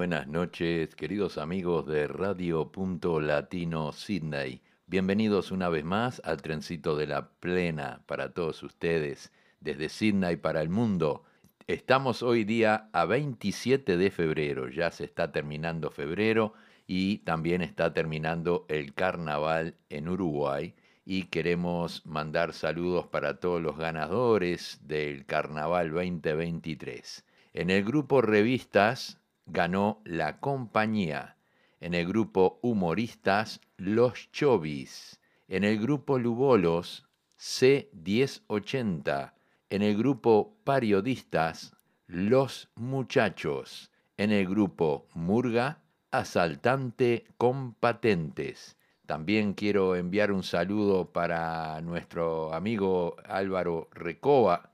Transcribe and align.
Buenas 0.00 0.28
noches, 0.28 0.94
queridos 0.94 1.36
amigos 1.36 1.86
de 1.86 2.06
Radio 2.06 2.72
Punto 2.72 3.20
Latino 3.20 3.92
Sydney. 3.92 4.62
Bienvenidos 4.86 5.50
una 5.52 5.68
vez 5.68 5.84
más 5.84 6.22
al 6.24 6.40
trencito 6.40 6.96
de 6.96 7.06
la 7.06 7.28
plena 7.28 8.00
para 8.06 8.32
todos 8.32 8.62
ustedes, 8.62 9.30
desde 9.60 9.90
Sydney 9.90 10.36
para 10.36 10.62
el 10.62 10.70
mundo. 10.70 11.24
Estamos 11.66 12.22
hoy 12.22 12.44
día 12.44 12.88
a 12.94 13.04
27 13.04 13.98
de 13.98 14.10
febrero, 14.10 14.70
ya 14.70 14.90
se 14.90 15.04
está 15.04 15.32
terminando 15.32 15.90
febrero 15.90 16.54
y 16.86 17.18
también 17.18 17.60
está 17.60 17.92
terminando 17.92 18.64
el 18.70 18.94
carnaval 18.94 19.74
en 19.90 20.08
Uruguay 20.08 20.74
y 21.04 21.24
queremos 21.24 22.06
mandar 22.06 22.54
saludos 22.54 23.06
para 23.08 23.38
todos 23.38 23.60
los 23.60 23.76
ganadores 23.76 24.80
del 24.82 25.26
carnaval 25.26 25.90
2023. 25.90 27.22
En 27.52 27.68
el 27.68 27.84
grupo 27.84 28.22
revistas 28.22 29.19
ganó 29.52 30.00
La 30.04 30.38
Compañía, 30.40 31.36
en 31.80 31.94
el 31.94 32.06
grupo 32.06 32.58
humoristas 32.62 33.60
Los 33.76 34.30
Chovis, 34.32 35.20
en 35.48 35.64
el 35.64 35.78
grupo 35.80 36.18
Lubolos 36.18 37.08
C1080, 37.38 39.32
en 39.70 39.82
el 39.82 39.96
grupo 39.96 40.56
periodistas 40.64 41.74
Los 42.06 42.70
Muchachos, 42.76 43.90
en 44.16 44.30
el 44.30 44.46
grupo 44.46 45.08
Murga 45.14 45.82
Asaltante 46.10 47.24
con 47.38 47.74
Patentes. 47.74 48.76
También 49.06 49.54
quiero 49.54 49.96
enviar 49.96 50.30
un 50.30 50.42
saludo 50.42 51.12
para 51.12 51.80
nuestro 51.80 52.52
amigo 52.52 53.16
Álvaro 53.24 53.88
Recoba, 53.92 54.70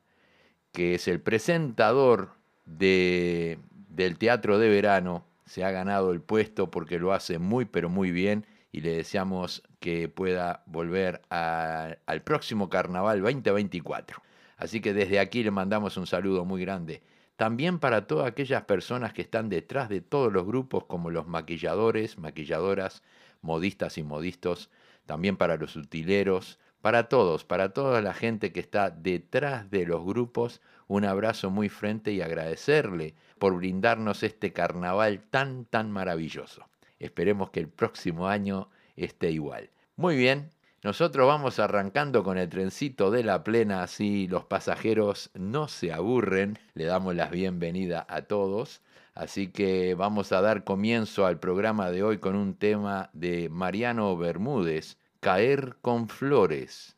que 0.72 0.94
es 0.96 1.08
el 1.08 1.20
presentador 1.20 2.32
de, 2.66 3.58
del 3.96 4.18
Teatro 4.18 4.58
de 4.58 4.68
Verano. 4.68 5.24
Se 5.46 5.64
ha 5.64 5.70
ganado 5.70 6.12
el 6.12 6.20
puesto 6.20 6.70
porque 6.70 6.98
lo 6.98 7.12
hace 7.12 7.38
muy, 7.38 7.64
pero 7.64 7.88
muy 7.88 8.10
bien 8.10 8.46
y 8.70 8.82
le 8.82 8.94
deseamos 8.94 9.62
que 9.80 10.08
pueda 10.08 10.62
volver 10.66 11.22
a- 11.30 11.96
al 12.04 12.22
próximo 12.22 12.68
Carnaval 12.68 13.22
2024. 13.22 14.22
Así 14.58 14.80
que 14.80 14.92
desde 14.92 15.18
aquí 15.18 15.42
le 15.42 15.50
mandamos 15.50 15.96
un 15.96 16.06
saludo 16.06 16.44
muy 16.44 16.60
grande. 16.60 17.02
También 17.36 17.78
para 17.78 18.06
todas 18.06 18.26
aquellas 18.26 18.64
personas 18.64 19.12
que 19.12 19.22
están 19.22 19.48
detrás 19.48 19.88
de 19.88 20.00
todos 20.00 20.32
los 20.32 20.46
grupos, 20.46 20.84
como 20.84 21.10
los 21.10 21.26
maquilladores, 21.26 22.18
maquilladoras, 22.18 23.02
modistas 23.40 23.98
y 23.98 24.02
modistos, 24.02 24.70
también 25.06 25.36
para 25.36 25.56
los 25.56 25.76
utileros, 25.76 26.58
para 26.80 27.08
todos, 27.08 27.44
para 27.44 27.70
toda 27.70 28.00
la 28.02 28.14
gente 28.14 28.52
que 28.52 28.60
está 28.60 28.90
detrás 28.90 29.70
de 29.70 29.86
los 29.86 30.04
grupos, 30.04 30.60
un 30.88 31.04
abrazo 31.04 31.50
muy 31.50 31.68
frente 31.68 32.12
y 32.12 32.20
agradecerle 32.20 33.14
por 33.38 33.56
brindarnos 33.56 34.22
este 34.22 34.52
carnaval 34.52 35.22
tan, 35.30 35.64
tan 35.64 35.90
maravilloso. 35.90 36.66
Esperemos 36.98 37.50
que 37.50 37.60
el 37.60 37.68
próximo 37.68 38.28
año 38.28 38.68
esté 38.96 39.30
igual. 39.30 39.70
Muy 39.96 40.16
bien, 40.16 40.50
nosotros 40.82 41.26
vamos 41.26 41.58
arrancando 41.58 42.22
con 42.22 42.38
el 42.38 42.48
trencito 42.48 43.10
de 43.10 43.24
la 43.24 43.42
plena, 43.42 43.82
así 43.82 44.28
los 44.28 44.44
pasajeros 44.44 45.30
no 45.34 45.68
se 45.68 45.92
aburren. 45.92 46.58
Le 46.74 46.84
damos 46.84 47.14
la 47.14 47.26
bienvenida 47.26 48.06
a 48.08 48.22
todos. 48.22 48.82
Así 49.14 49.48
que 49.48 49.94
vamos 49.94 50.30
a 50.32 50.42
dar 50.42 50.62
comienzo 50.62 51.24
al 51.26 51.40
programa 51.40 51.90
de 51.90 52.02
hoy 52.02 52.18
con 52.18 52.36
un 52.36 52.54
tema 52.54 53.08
de 53.14 53.48
Mariano 53.48 54.16
Bermúdez, 54.16 54.98
Caer 55.20 55.76
con 55.80 56.08
Flores. 56.08 56.96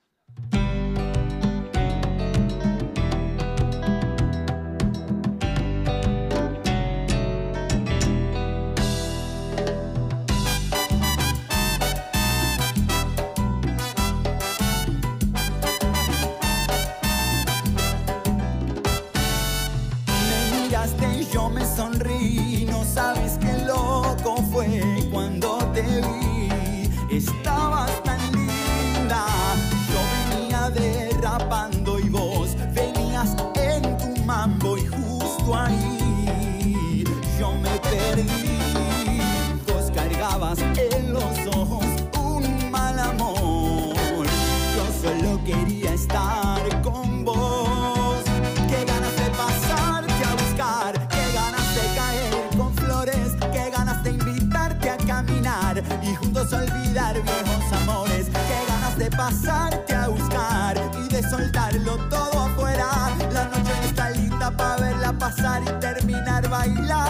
Olvidar 56.39 57.15
viejos 57.15 57.73
amores, 57.83 58.27
qué 58.27 58.65
ganas 58.69 58.97
de 58.97 59.11
pasarte 59.11 59.95
a 59.95 60.09
buscar 60.09 60.77
y 61.05 61.09
de 61.09 61.23
soltarlo 61.29 61.97
todo 62.09 62.41
afuera. 62.41 62.87
La 63.33 63.45
noche 63.45 63.73
está 63.85 64.11
linda 64.11 64.51
para 64.51 64.77
verla 64.77 65.13
pasar 65.13 65.63
y 65.63 65.81
terminar 65.81 66.49
bailando 66.49 67.08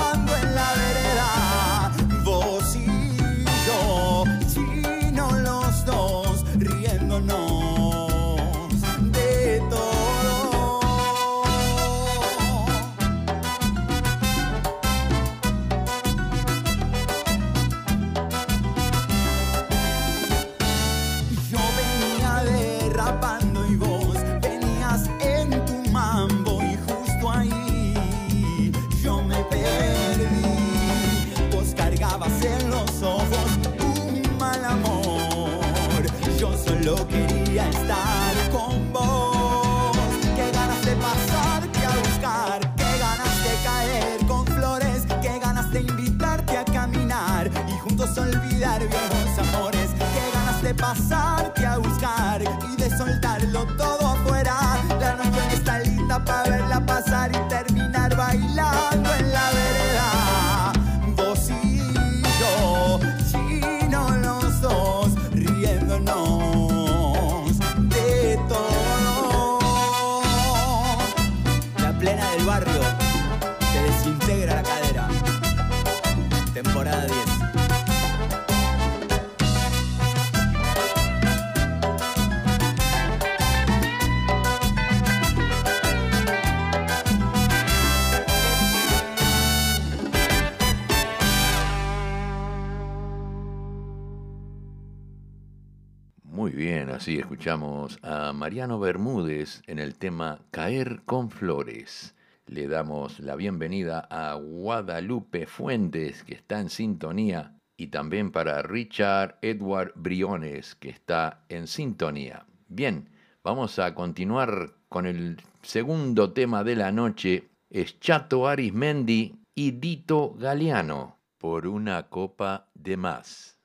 a 97.49 98.35
Mariano 98.35 98.79
Bermúdez 98.79 99.63
en 99.67 99.79
el 99.79 99.95
tema 99.95 100.39
Caer 100.51 101.01
con 101.07 101.31
Flores. 101.31 102.15
Le 102.47 102.69
damos 102.69 103.21
la 103.21 103.37
bienvenida 103.37 104.07
a 104.11 104.35
Guadalupe 104.35 105.47
Fuentes, 105.47 106.25
que 106.25 106.35
está 106.35 106.61
en 106.61 106.69
sintonía, 106.69 107.57
y 107.79 107.87
también 107.87 108.33
para 108.33 108.61
Richard 108.61 109.39
Edward 109.41 109.93
Briones, 109.95 110.75
que 110.75 110.91
está 110.91 111.47
en 111.49 111.69
sintonía. 111.69 112.45
Bien, 112.69 113.09
vamos 113.43 113.79
a 113.79 113.95
continuar 113.95 114.75
con 114.91 115.07
el 115.07 115.41
segundo 115.63 116.35
tema 116.35 116.65
de 116.65 116.77
la 116.77 116.93
noche. 116.93 117.49
Es 117.71 117.99
Chato 117.99 118.47
Arismendi 118.47 119.37
y 119.55 119.71
Dito 119.71 120.35
Galeano, 120.35 121.17
por 121.39 121.67
una 121.67 122.11
copa 122.11 122.69
de 122.75 122.99
más. 122.99 123.59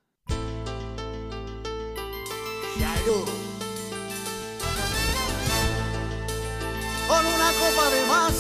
Con 7.13 7.25
una 7.27 7.51
copa 7.51 7.89
de 7.91 8.05
más 8.07 8.33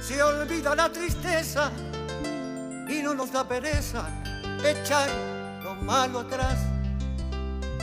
se 0.00 0.22
olvida 0.22 0.76
la 0.76 0.88
tristeza 0.92 1.72
y 2.88 3.02
no 3.02 3.14
nos 3.14 3.32
da 3.32 3.42
pereza 3.42 4.04
echar 4.64 5.10
lo 5.64 5.74
malo 5.74 6.20
atrás. 6.20 6.56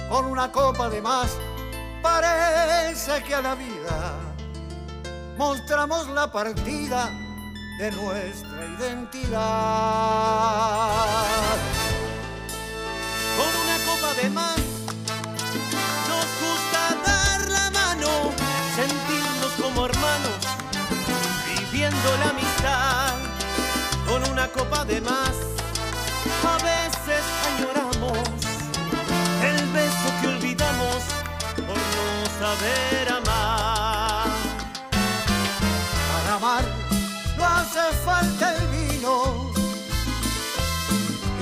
Con 0.10 0.28
una 0.28 0.50
copa 0.50 0.90
de 0.90 1.02
más 1.02 1.38
parece 2.02 3.22
que 3.24 3.36
a 3.36 3.42
la 3.42 3.56
vida 3.56 4.14
mostramos 5.38 6.08
la 6.12 6.32
partida 6.32 7.12
de 7.80 7.92
nuestra 7.92 8.66
identidad. 8.80 9.34
Con 13.36 13.52
una 13.62 13.78
copa 13.86 14.14
de 14.22 14.30
más 14.30 14.63
viviendo 21.84 22.18
la 22.18 22.30
amistad 22.30 23.14
con 24.08 24.32
una 24.32 24.48
copa 24.48 24.86
de 24.86 25.02
más. 25.02 25.36
A 26.46 26.58
veces 26.64 27.24
añoramos 27.50 28.18
el 29.44 29.68
beso 29.72 30.08
que 30.22 30.28
olvidamos 30.28 30.98
por 31.68 31.78
no 31.96 32.08
saber 32.40 33.10
amar. 33.10 34.28
Para 36.12 36.36
amar 36.36 36.64
no 37.38 37.46
hace 37.46 37.82
falta 38.06 38.56
el 38.56 38.68
vino, 38.68 39.52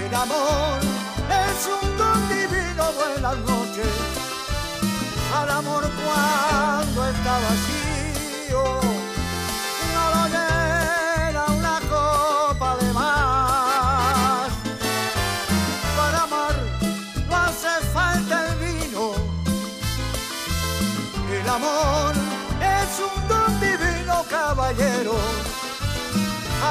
el 0.03 0.15
amor 0.15 0.79
es 1.45 1.57
un 1.81 1.97
don 1.97 2.29
divino. 2.29 2.83
Buenas 2.93 3.37
noches 3.37 3.93
al 5.35 5.49
amor 5.51 5.83
cuando 6.03 7.01
vacío. 7.01 7.70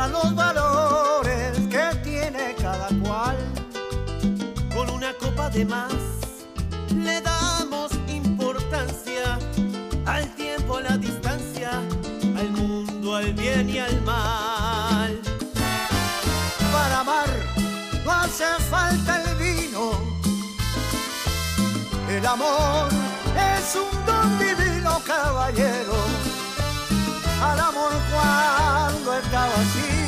encuentran 0.00 0.12
los 0.12 0.34
valores 0.34 1.58
que 1.68 1.96
tiene 2.02 2.54
cada 2.60 2.88
cual. 3.02 3.36
Con 4.74 4.90
una 4.90 5.12
copa 5.14 5.50
de 5.50 5.64
más 5.64 5.92
le 6.94 7.20
damos 7.20 7.92
importancia 8.08 9.38
al 10.06 10.26
tiempo, 10.36 10.76
a 10.78 10.82
la 10.82 10.96
distancia, 10.96 11.70
al 12.38 12.50
mundo, 12.50 13.16
al 13.16 13.32
bien 13.34 13.68
y 13.68 13.78
al 13.78 14.00
mal. 14.02 15.20
Para 16.72 17.00
amar 17.00 17.28
no 18.04 18.12
hace 18.12 18.44
falta 18.70 19.22
el 19.22 19.36
vino, 19.36 19.92
el 22.08 22.26
amor 22.26 22.88
es 23.36 23.76
un 23.76 24.06
don 24.06 24.38
divino 24.38 25.00
caballero 25.04 26.19
al 27.40 27.58
amor 27.58 27.92
cuando 28.10 29.14
está 29.14 29.46
vacío. 29.46 29.99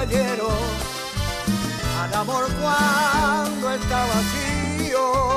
Al 0.00 0.14
amor 2.14 2.46
cuando 2.60 3.74
está 3.74 4.06
vacío, 4.06 5.27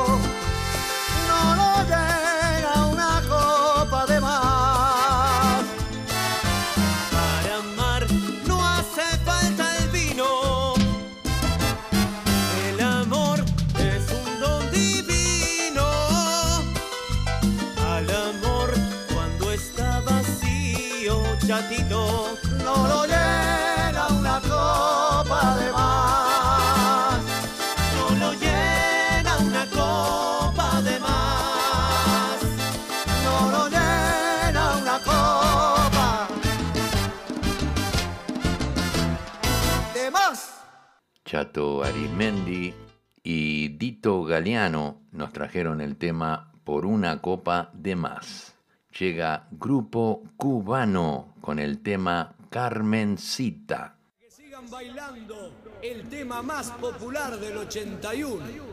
italiano 44.41 45.01
nos 45.11 45.31
trajeron 45.31 45.81
el 45.81 45.97
tema 45.97 46.51
Por 46.63 46.87
una 46.87 47.21
copa 47.21 47.69
de 47.73 47.95
más. 47.95 48.55
Llega 48.99 49.47
Grupo 49.51 50.23
Cubano 50.35 51.35
con 51.41 51.59
el 51.59 51.83
tema 51.83 52.33
Carmencita. 52.49 53.97
Que 54.19 54.31
sigan 54.31 54.67
bailando 54.67 55.51
el 55.83 56.09
tema 56.09 56.41
más 56.41 56.71
popular 56.71 57.39
del 57.39 57.55
81. 57.57 58.70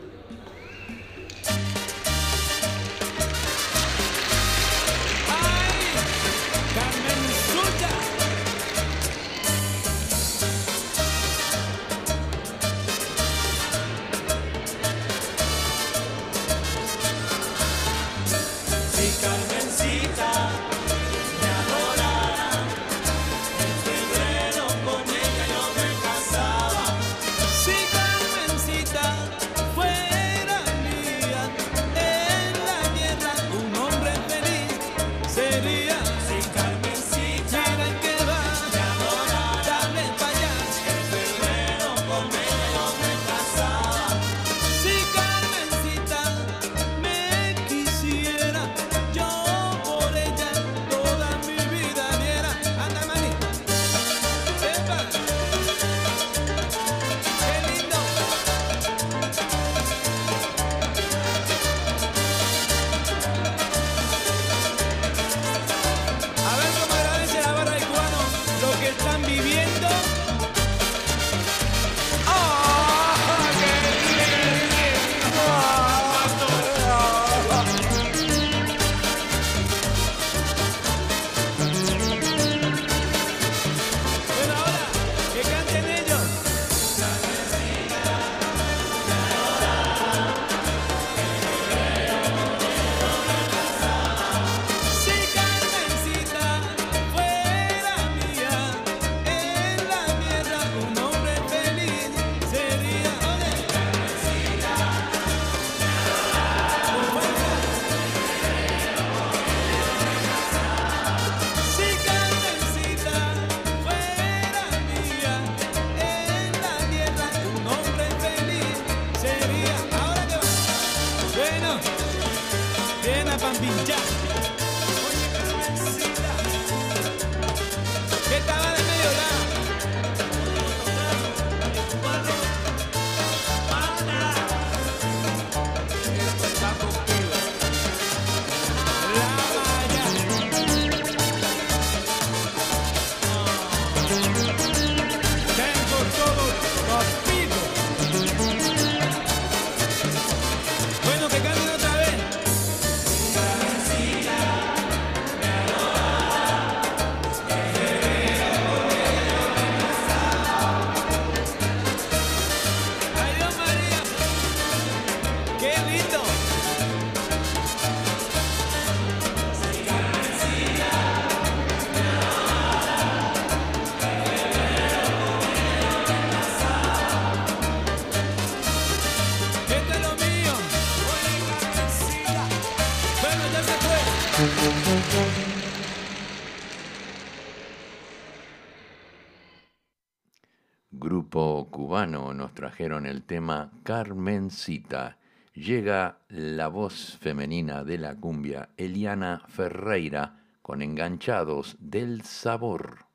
trajeron 192.59 193.05
el 193.05 193.23
tema 193.23 193.71
Carmencita. 193.83 195.17
Llega 195.53 196.17
la 196.27 196.67
voz 196.67 197.17
femenina 197.21 197.85
de 197.85 197.97
la 197.97 198.15
cumbia, 198.15 198.67
Eliana 198.75 199.43
Ferreira, 199.47 200.43
con 200.61 200.81
enganchados 200.81 201.77
del 201.79 202.23
sabor. 202.23 203.05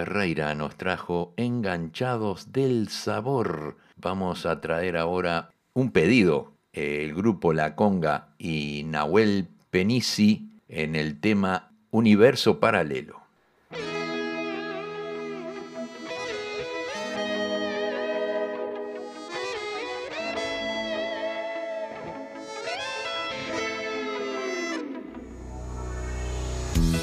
Ferreira 0.00 0.54
nos 0.54 0.76
trajo 0.76 1.34
Enganchados 1.36 2.52
del 2.52 2.88
Sabor. 2.88 3.76
Vamos 3.96 4.46
a 4.46 4.58
traer 4.62 4.96
ahora 4.96 5.50
un 5.74 5.90
pedido. 5.90 6.54
El 6.72 7.12
grupo 7.12 7.52
La 7.52 7.76
Conga 7.76 8.28
y 8.38 8.84
Nahuel 8.86 9.48
Penisi 9.70 10.48
en 10.68 10.96
el 10.96 11.20
tema 11.20 11.72
Universo 11.90 12.60
Paralelo. 12.60 13.20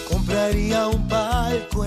Compraría 0.09 0.87
un 0.87 1.07
palco 1.07 1.85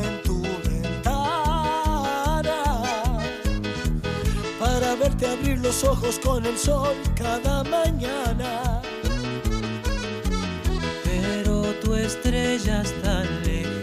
verte 5.20 5.26
abrir 5.26 5.58
los 5.58 5.84
ojos 5.84 6.18
con 6.18 6.44
el 6.46 6.56
sol 6.56 6.94
cada 7.14 7.62
mañana. 7.64 8.80
Pero 11.04 11.62
tu 11.82 11.94
estrella 11.94 12.82
es 12.82 13.02
tan 13.02 13.26
lejana 13.42 13.82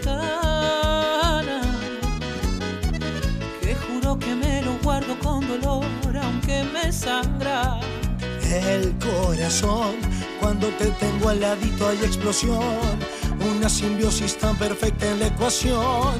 que 3.60 3.74
juro 3.74 4.18
que 4.18 4.34
me 4.34 4.62
lo 4.62 4.72
guardo 4.82 5.18
con 5.18 5.46
dolor 5.46 5.84
aunque 6.22 6.64
me 6.72 6.92
sangra. 6.92 7.80
El 8.42 8.94
corazón, 8.98 9.96
cuando 10.40 10.68
te 10.78 10.86
tengo 10.92 11.28
al 11.28 11.40
ladito 11.40 11.88
hay 11.88 11.98
explosión, 11.98 12.98
una 13.52 13.68
simbiosis 13.68 14.38
tan 14.38 14.56
perfecta 14.56 15.10
en 15.10 15.20
la 15.20 15.26
ecuación, 15.26 16.14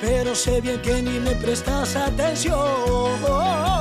pero 0.00 0.34
sé 0.34 0.60
bien 0.60 0.82
que 0.82 1.00
ni 1.00 1.18
me 1.18 1.34
prestas 1.36 1.96
atención. 1.96 3.71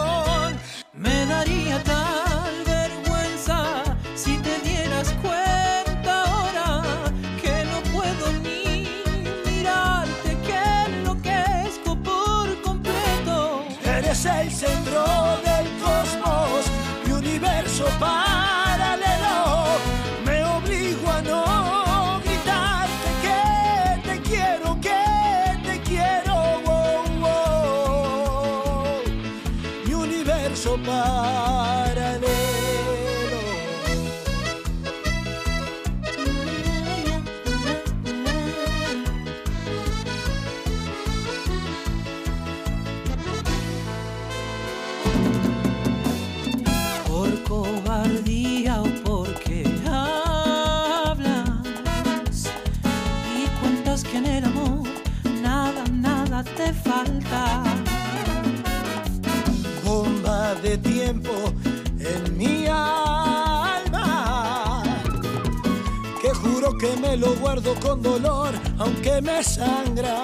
Que 66.82 66.98
me 66.98 67.16
lo 67.16 67.36
guardo 67.36 67.76
con 67.76 68.02
dolor, 68.02 68.56
aunque 68.80 69.22
me 69.22 69.44
sangra. 69.44 70.24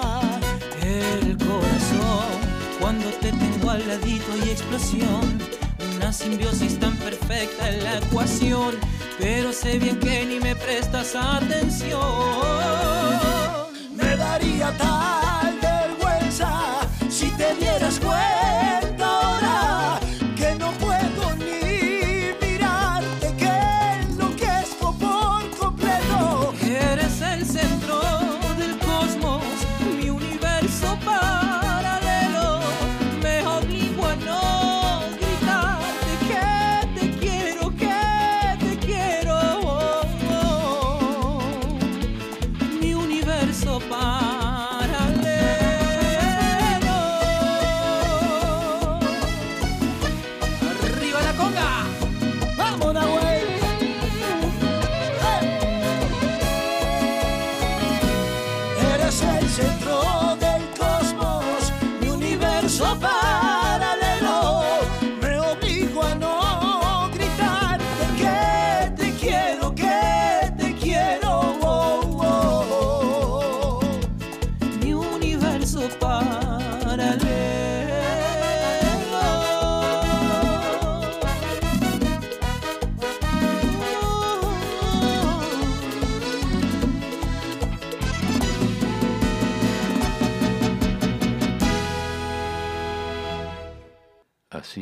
El 0.82 1.38
corazón, 1.38 2.34
cuando 2.82 3.06
te 3.22 3.32
tengo 3.32 3.70
al 3.70 3.88
ladito 3.88 4.26
hay 4.34 4.50
explosión. 4.50 5.38
Una 5.96 6.12
simbiosis 6.12 6.80
tan 6.80 6.98
perfecta 6.98 7.70
en 7.70 7.84
la 7.84 8.00
ecuación. 8.00 8.74
Pero 9.20 9.54
sé 9.54 9.78
bien 9.78 10.00
que 10.00 10.26
ni 10.26 10.40
me 10.40 10.56
prestas 10.56 11.16
atención. 11.16 12.00
Me 13.96 14.18
daría 14.18 14.76
tal 14.80 15.27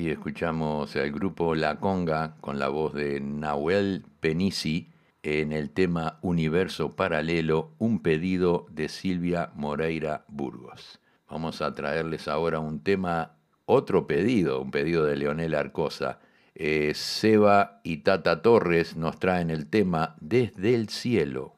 Escuchamos 0.10 0.96
al 0.96 1.12
grupo 1.12 1.56
La 1.56 1.80
Conga 1.80 2.36
con 2.42 2.60
la 2.60 2.70
voz 2.70 2.94
de 2.94 3.20
Nahuel 3.20 4.04
Penisi 4.20 4.92
en 5.24 5.52
el 5.52 5.72
tema 5.72 6.20
Universo 6.22 6.96
Paralelo, 6.96 7.72
un 7.80 8.02
pedido 8.02 8.68
de 8.70 8.88
Silvia 8.88 9.52
Moreira 9.56 10.26
Burgos. 10.28 11.00
Vamos 11.30 11.62
a 11.62 11.74
traerles 11.74 12.28
ahora 12.28 12.60
un 12.60 12.84
tema, 12.84 13.38
otro 13.66 14.06
pedido, 14.06 14.62
un 14.62 14.70
pedido 14.70 15.06
de 15.06 15.16
Leonel 15.16 15.56
Arcosa. 15.56 16.20
Eh, 16.54 16.92
Seba 16.94 17.82
y 17.84 17.98
Tata 17.98 18.42
Torres 18.42 18.96
nos 18.96 19.20
traen 19.20 19.50
el 19.50 19.68
tema 19.68 20.16
Desde 20.20 20.76
el 20.76 20.90
Cielo. 20.90 21.54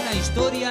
Una 0.00 0.12
historia 0.14 0.70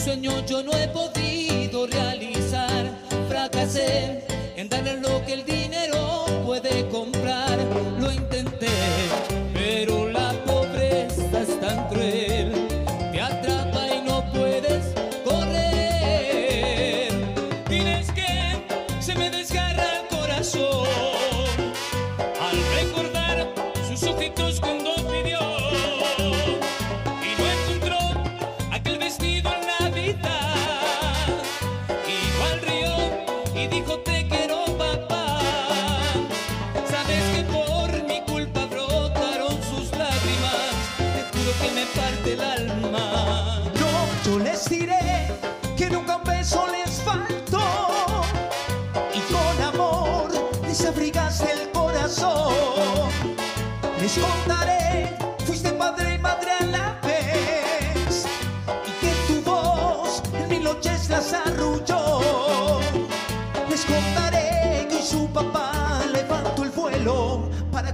sueño 0.00 0.44
yo 0.46 0.62
no 0.62 0.72
he 0.72 0.88
podido 0.88 1.86
realizar. 1.86 2.90
Fracasé 3.28 4.24
en 4.56 4.68
darle 4.68 4.96
lo 4.96 5.24
que 5.26 5.34
el 5.34 5.44
dinero 5.44 6.24
puede 6.44 6.88
comprar. 6.88 7.58
Lo 8.00 8.10
intenté, 8.10 8.68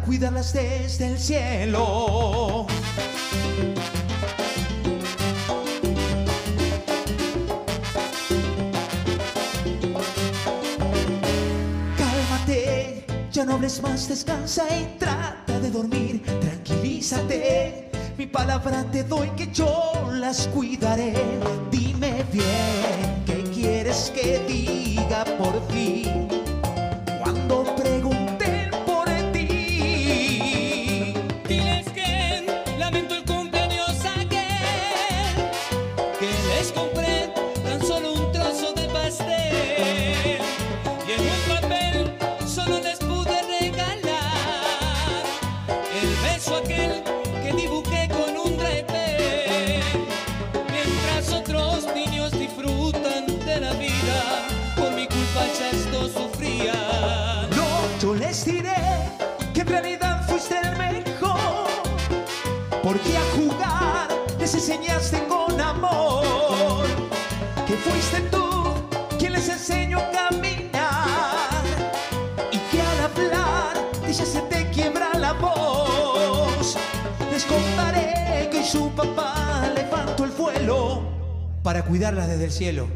cuidarlas 0.06 0.52
desde 0.52 1.08
el 1.08 1.18
cielo. 1.18 2.66
Cálmate, 11.98 13.04
ya 13.32 13.44
no 13.44 13.54
hables 13.54 13.82
más, 13.82 14.08
descansa 14.08 14.64
y 14.70 14.96
trata 14.98 15.58
de 15.58 15.70
dormir. 15.70 16.22
Tranquilízate, 16.40 17.90
mi 18.16 18.26
palabra 18.26 18.84
te 18.92 19.02
doy 19.02 19.28
que 19.30 19.50
yo 19.52 19.92
las 20.12 20.46
cuidaré. 20.48 21.14
Dime 21.72 22.24
bien, 22.32 23.24
¿qué 23.26 23.42
quieres 23.52 24.12
que 24.14 24.38
diga 24.46 25.24
por 25.36 25.60
fin? 25.68 26.35
Contaré 77.76 78.48
que 78.50 78.64
su 78.64 78.90
papá 78.90 79.70
levantó 79.74 80.24
el 80.24 80.30
vuelo 80.30 81.02
para 81.62 81.84
cuidarla 81.84 82.26
desde 82.26 82.44
el 82.44 82.50
cielo. 82.50 82.88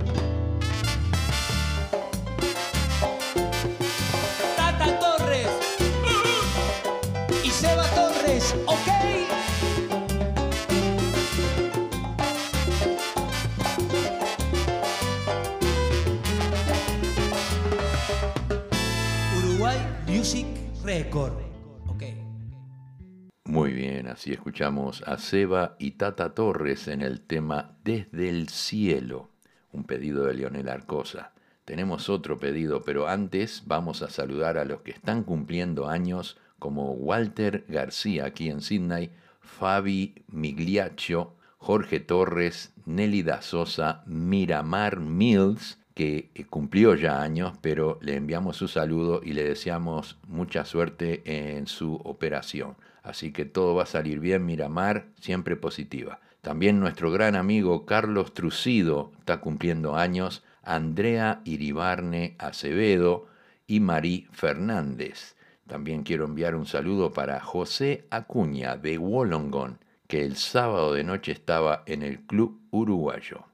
Así 24.10 24.32
escuchamos 24.32 25.02
a 25.06 25.18
Seba 25.18 25.76
y 25.78 25.92
Tata 25.92 26.34
Torres 26.34 26.88
en 26.88 27.00
el 27.00 27.20
tema 27.20 27.76
Desde 27.84 28.28
el 28.28 28.48
Cielo, 28.48 29.30
un 29.72 29.84
pedido 29.84 30.24
de 30.24 30.34
Leonel 30.34 30.68
Arcosa. 30.68 31.32
Tenemos 31.64 32.08
otro 32.08 32.38
pedido, 32.38 32.82
pero 32.82 33.08
antes 33.08 33.62
vamos 33.66 34.02
a 34.02 34.10
saludar 34.10 34.58
a 34.58 34.64
los 34.64 34.80
que 34.80 34.90
están 34.90 35.22
cumpliendo 35.22 35.88
años, 35.88 36.36
como 36.58 36.92
Walter 36.92 37.64
García 37.68 38.26
aquí 38.26 38.50
en 38.50 38.60
Sydney, 38.60 39.10
Fabi 39.40 40.14
Migliaccio, 40.28 41.34
Jorge 41.58 42.00
Torres, 42.00 42.72
Nelly 42.86 43.22
da 43.22 43.42
Sosa, 43.42 44.02
Miramar 44.06 44.98
Mills, 45.00 45.78
que 45.94 46.30
eh, 46.34 46.44
cumplió 46.44 46.94
ya 46.94 47.22
años, 47.22 47.54
pero 47.60 47.98
le 48.02 48.16
enviamos 48.16 48.56
su 48.56 48.68
saludo 48.68 49.20
y 49.22 49.32
le 49.32 49.44
deseamos 49.44 50.18
mucha 50.26 50.64
suerte 50.64 51.22
en 51.24 51.66
su 51.66 51.94
operación. 51.96 52.76
Así 53.02 53.32
que 53.32 53.44
todo 53.44 53.74
va 53.74 53.84
a 53.84 53.86
salir 53.86 54.20
bien, 54.20 54.44
Miramar, 54.44 55.06
siempre 55.20 55.56
positiva. 55.56 56.20
También 56.42 56.80
nuestro 56.80 57.10
gran 57.10 57.36
amigo 57.36 57.84
Carlos 57.84 58.32
Trucido 58.32 59.12
está 59.18 59.40
cumpliendo 59.40 59.96
años, 59.96 60.42
Andrea 60.62 61.40
Iribarne 61.44 62.36
Acevedo 62.38 63.26
y 63.66 63.80
Marí 63.80 64.26
Fernández. 64.32 65.36
También 65.66 66.02
quiero 66.02 66.24
enviar 66.24 66.56
un 66.56 66.66
saludo 66.66 67.12
para 67.12 67.40
José 67.40 68.06
Acuña 68.10 68.76
de 68.76 68.98
Wollongong, 68.98 69.78
que 70.08 70.24
el 70.24 70.36
sábado 70.36 70.94
de 70.94 71.04
noche 71.04 71.32
estaba 71.32 71.84
en 71.86 72.02
el 72.02 72.20
Club 72.20 72.60
Uruguayo. 72.70 73.44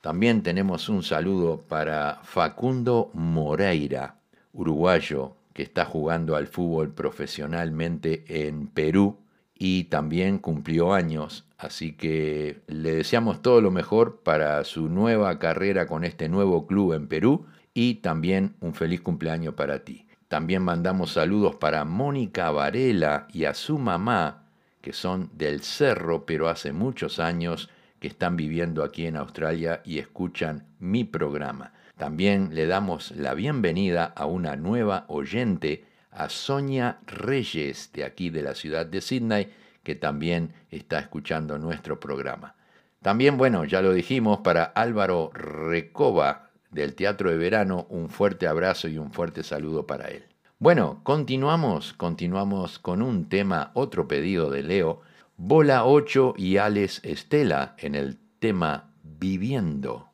También 0.00 0.42
tenemos 0.42 0.88
un 0.88 1.02
saludo 1.02 1.62
para 1.62 2.20
Facundo 2.22 3.10
Moreira, 3.14 4.16
uruguayo, 4.52 5.34
que 5.54 5.62
está 5.62 5.86
jugando 5.86 6.36
al 6.36 6.48
fútbol 6.48 6.92
profesionalmente 6.92 8.46
en 8.46 8.66
Perú 8.66 9.20
y 9.54 9.84
también 9.84 10.38
cumplió 10.38 10.92
años, 10.92 11.46
así 11.56 11.92
que 11.92 12.62
le 12.66 12.96
deseamos 12.96 13.40
todo 13.40 13.60
lo 13.60 13.70
mejor 13.70 14.20
para 14.22 14.62
su 14.64 14.88
nueva 14.88 15.38
carrera 15.38 15.86
con 15.86 16.04
este 16.04 16.28
nuevo 16.28 16.66
club 16.66 16.92
en 16.92 17.06
Perú 17.06 17.46
y 17.72 17.94
también 17.96 18.56
un 18.60 18.74
feliz 18.74 19.00
cumpleaños 19.00 19.54
para 19.54 19.84
ti. 19.84 20.06
También 20.28 20.62
mandamos 20.62 21.12
saludos 21.12 21.54
para 21.54 21.84
Mónica 21.84 22.50
Varela 22.50 23.28
y 23.32 23.44
a 23.44 23.54
su 23.54 23.78
mamá, 23.78 24.48
que 24.80 24.92
son 24.92 25.30
del 25.34 25.62
Cerro, 25.62 26.26
pero 26.26 26.48
hace 26.48 26.72
muchos 26.72 27.20
años 27.20 27.70
que 28.00 28.08
están 28.08 28.36
viviendo 28.36 28.82
aquí 28.82 29.06
en 29.06 29.16
Australia 29.16 29.80
y 29.84 29.98
escuchan 29.98 30.66
mi 30.80 31.04
programa. 31.04 31.72
También 31.96 32.54
le 32.54 32.66
damos 32.66 33.12
la 33.12 33.34
bienvenida 33.34 34.04
a 34.04 34.26
una 34.26 34.56
nueva 34.56 35.04
oyente, 35.08 35.84
a 36.10 36.28
Sonia 36.28 36.98
Reyes, 37.06 37.90
de 37.92 38.04
aquí 38.04 38.30
de 38.30 38.42
la 38.42 38.54
ciudad 38.54 38.84
de 38.84 39.00
Sydney, 39.00 39.52
que 39.84 39.94
también 39.94 40.52
está 40.70 40.98
escuchando 40.98 41.56
nuestro 41.58 42.00
programa. 42.00 42.56
También, 43.00 43.36
bueno, 43.36 43.64
ya 43.64 43.80
lo 43.80 43.92
dijimos, 43.92 44.40
para 44.40 44.64
Álvaro 44.64 45.30
Recoba 45.34 46.50
del 46.70 46.94
Teatro 46.94 47.30
de 47.30 47.36
Verano, 47.36 47.86
un 47.90 48.08
fuerte 48.08 48.48
abrazo 48.48 48.88
y 48.88 48.98
un 48.98 49.12
fuerte 49.12 49.44
saludo 49.44 49.86
para 49.86 50.08
él. 50.08 50.24
Bueno, 50.58 51.00
continuamos, 51.04 51.92
continuamos 51.92 52.78
con 52.78 53.02
un 53.02 53.28
tema, 53.28 53.70
otro 53.74 54.08
pedido 54.08 54.50
de 54.50 54.62
Leo, 54.62 55.02
Bola 55.36 55.84
8 55.84 56.34
y 56.38 56.56
Alex 56.56 57.04
Estela 57.04 57.74
en 57.78 57.94
el 57.94 58.18
tema 58.38 58.90
Viviendo. 59.02 60.13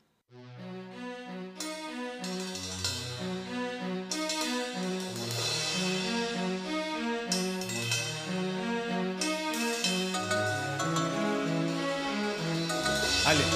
Alex, 13.26 13.46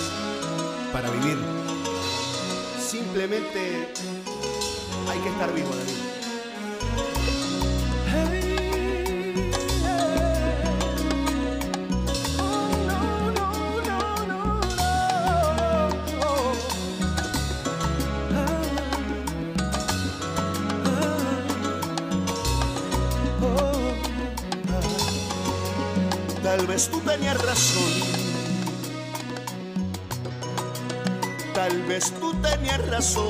para 0.93 1.11
vivir. 1.11 1.39
Simplemente 2.79 3.89
hay 5.09 5.19
que 5.21 5.29
estar 5.29 5.53
vivo, 5.53 5.71
David. 5.71 5.95
Tal 26.43 26.67
vez 26.67 26.89
tú 26.89 27.01
tenías 27.01 27.41
razón. 27.43 28.14
Tal 31.75 31.83
vez 31.87 32.13
tú 32.21 32.33
tenías 32.35 32.87
razón. 32.87 33.25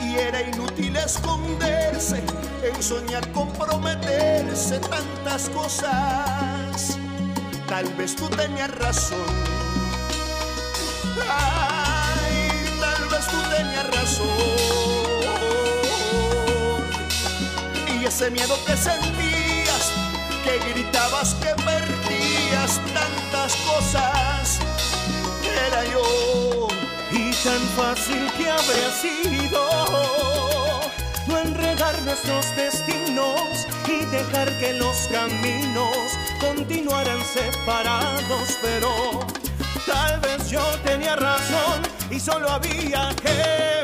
Y 0.00 0.16
era 0.16 0.40
inútil 0.40 0.96
esconderse 0.96 2.22
en 2.64 2.82
soñar 2.82 3.30
comprometerse 3.32 4.78
tantas 4.78 5.50
cosas. 5.50 6.96
Tal 7.68 7.92
vez 7.92 8.16
tú 8.16 8.26
tenías 8.30 8.70
razón. 8.76 9.18
Ay, 11.28 12.78
tal 12.80 13.08
vez 13.10 13.26
tú 13.26 13.36
tenías 13.54 13.90
razón. 13.90 14.28
Y 18.00 18.06
ese 18.06 18.30
miedo 18.30 18.58
que 18.66 18.78
sentías, 18.78 19.92
que 20.42 20.58
gritabas 20.70 21.34
que 21.34 21.54
perdías 21.62 22.80
tantas 22.94 23.54
cosas, 23.56 24.31
Y 27.12 27.30
tan 27.44 27.60
fácil 27.76 28.30
que 28.36 28.50
habría 28.50 28.90
sido 28.90 29.68
no 31.26 31.38
enredar 31.38 32.00
nuestros 32.02 32.54
destinos 32.56 33.66
y 33.86 34.04
dejar 34.06 34.48
que 34.58 34.72
los 34.74 34.96
caminos 35.08 35.96
continuaran 36.40 37.20
separados, 37.24 38.58
pero 38.62 39.20
tal 39.86 40.20
vez 40.20 40.50
yo 40.50 40.64
tenía 40.84 41.16
razón 41.16 41.82
y 42.10 42.18
solo 42.18 42.48
había 42.48 43.14
que 43.22 43.81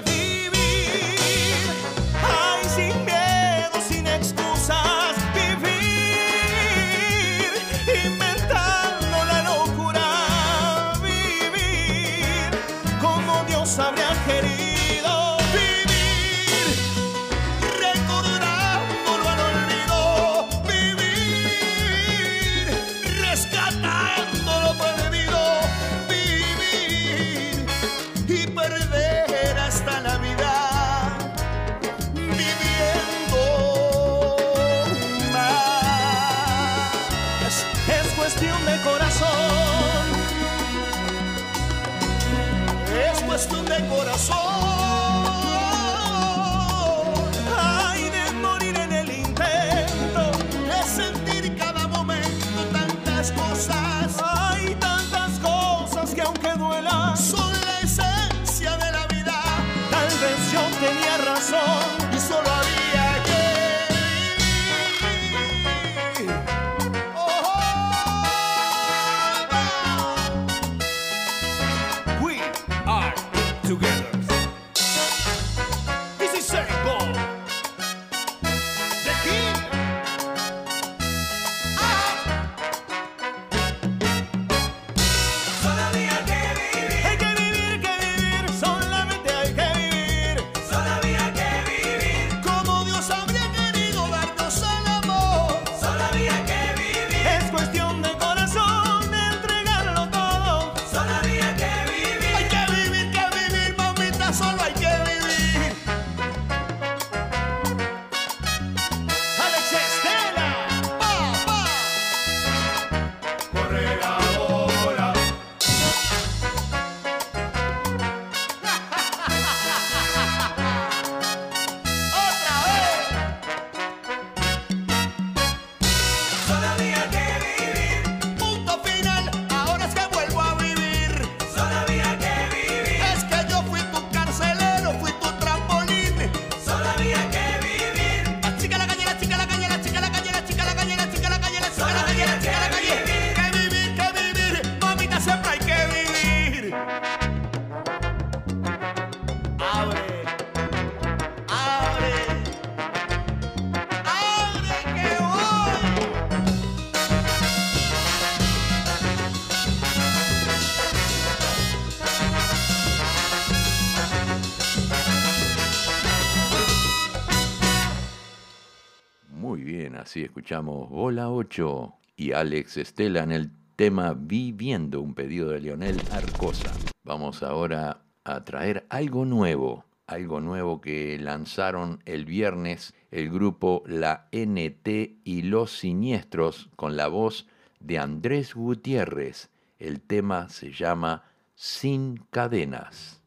escuchamos 170.24 170.88
Bola 170.90 171.31
8 171.31 171.94
y 172.16 172.33
Alex 172.33 172.76
Estela 172.78 173.22
en 173.22 173.33
el 173.33 173.50
tema 173.76 174.14
Viviendo, 174.14 175.00
un 175.00 175.14
pedido 175.14 175.50
de 175.50 175.61
Leonel 175.61 176.00
Arcosa. 176.12 176.72
Vamos 177.04 177.42
ahora 177.42 178.02
a 178.24 178.44
traer 178.44 178.87
algo 178.90 179.24
nuevo, 179.24 179.85
algo 180.07 180.40
nuevo 180.40 180.81
que 180.81 181.18
lanzaron 181.18 182.02
el 182.04 182.24
viernes 182.24 182.94
el 183.11 183.31
grupo 183.31 183.83
La 183.87 184.28
NT 184.33 184.88
y 185.24 185.42
Los 185.42 185.78
Siniestros 185.78 186.68
con 186.76 186.96
la 186.96 187.09
voz 187.09 187.46
de 187.81 187.98
Andrés 187.98 188.54
Gutiérrez. 188.54 189.50
El 189.78 190.00
tema 190.00 190.48
se 190.48 190.72
llama 190.72 191.24
Sin 191.54 192.18
Cadenas. 192.31 193.22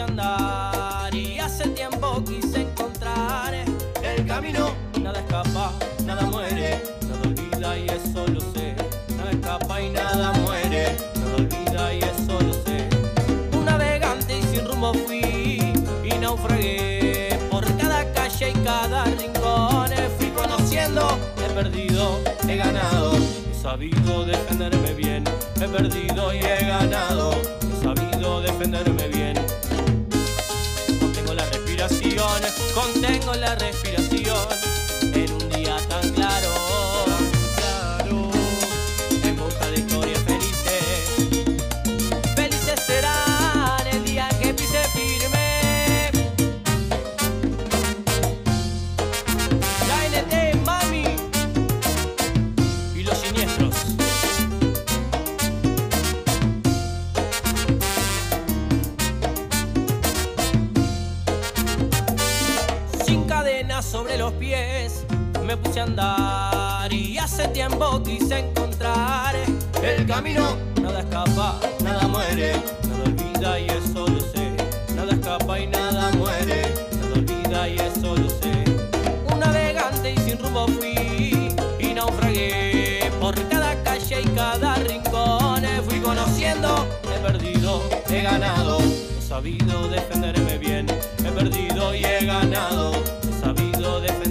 Andar 0.00 1.14
y 1.14 1.38
hace 1.38 1.68
tiempo 1.68 2.22
quise 2.24 2.62
encontrar 2.62 3.54
el 3.54 4.26
camino. 4.26 4.72
Nada 5.00 5.20
escapa, 5.20 5.72
nada 6.04 6.22
muere, 6.22 6.82
nada 7.08 7.22
olvida 7.24 7.78
y 7.78 7.86
eso 7.86 8.26
lo 8.28 8.40
sé. 8.52 8.74
Nada 9.16 9.30
escapa 9.30 9.80
y 9.80 9.90
nada 9.90 10.32
muere. 10.32 10.96
Nada 11.16 11.36
olvida 11.36 11.94
y 11.94 11.98
eso 11.98 12.40
lo 12.40 12.52
sé. 12.54 12.88
Un 13.52 13.64
navegante 13.64 14.38
y 14.38 14.42
sin 14.42 14.66
rumbo 14.66 14.92
fui 14.94 15.72
y 16.04 16.18
naufragué 16.18 17.38
por 17.50 17.64
cada 17.76 18.10
calle 18.12 18.50
y 18.50 18.54
cada 18.64 19.04
rincón. 19.04 19.90
Fui 20.18 20.28
conociendo, 20.30 21.18
he 21.38 21.52
perdido, 21.52 22.20
he 22.48 22.56
ganado. 22.56 23.12
He 23.16 23.54
sabido 23.62 24.24
defenderme 24.24 24.94
bien. 24.94 25.24
He 25.56 25.68
perdido 25.68 26.32
y 26.34 26.38
he 26.38 26.66
ganado. 26.66 27.32
He 27.32 27.82
sabido 27.82 28.40
defenderme 28.40 29.08
bien. 29.08 29.19
Contengo 32.74 33.34
la 33.34 33.54
respiración 33.56 34.48
sobre 63.82 64.18
los 64.18 64.32
pies. 64.34 65.04
Me 65.44 65.56
puse 65.56 65.80
a 65.80 65.84
andar 65.84 66.92
y 66.92 67.16
hace 67.18 67.48
tiempo 67.48 68.02
quise 68.02 68.38
encontrar 68.38 69.34
el 69.82 70.06
camino. 70.06 70.56
Nada 70.82 71.00
escapa 71.00 71.60
nada 71.82 72.06
muere 72.08 72.52
nada 72.88 73.04
olvida 73.04 73.60
y 73.60 73.66
eso 73.66 74.06
lo 74.06 74.20
sé. 74.20 74.54
Nada 74.94 75.12
escapa 75.12 75.58
y 75.58 75.66
nada 75.66 76.10
muere 76.12 76.74
nada 76.92 77.14
olvida 77.14 77.68
y 77.68 77.76
eso 77.76 78.16
lo 78.16 78.28
sé. 78.28 78.64
Un 79.32 79.40
navegante 79.40 80.12
y 80.12 80.16
sin 80.18 80.38
rumbo 80.38 80.66
fui 80.68 81.54
y 81.78 81.94
naufragué 81.94 83.10
por 83.20 83.34
cada 83.48 83.82
calle 83.82 84.20
y 84.22 84.26
cada 84.28 84.74
rincón. 84.76 85.64
Fui 85.88 86.00
conociendo 86.00 86.86
he 87.14 87.18
perdido 87.20 87.82
he 88.08 88.22
ganado. 88.22 88.78
He 88.78 89.22
sabido 89.22 89.88
defenderme 89.88 90.58
bien 90.58 90.86
he 91.24 91.30
perdido 91.30 91.94
y 91.94 92.04
he 92.04 92.26
ganado 92.26 92.92
he 94.02 94.29